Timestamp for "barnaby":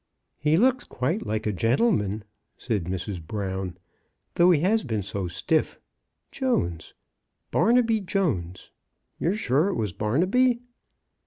7.51-7.99, 9.93-10.61